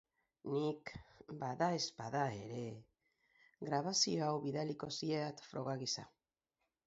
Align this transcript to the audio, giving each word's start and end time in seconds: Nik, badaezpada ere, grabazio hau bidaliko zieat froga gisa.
Nik, 0.51 0.91
badaezpada 1.41 2.23
ere, 2.37 2.63
grabazio 3.69 4.25
hau 4.29 4.33
bidaliko 4.47 4.91
zieat 5.01 5.47
froga 5.51 5.79
gisa. 5.85 6.07